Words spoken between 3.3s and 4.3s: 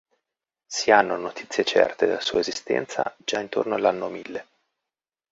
intorno all'anno